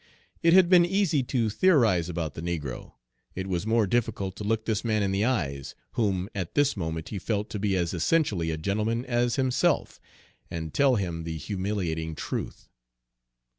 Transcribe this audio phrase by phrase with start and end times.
[0.41, 2.93] It had been easy to theorize about the negro;
[3.35, 7.09] it was more difficult to look this man in the eyes whom at this moment
[7.09, 9.99] he felt to be as essentially a gentleman as himself
[10.49, 12.67] and tell him the humiliating truth.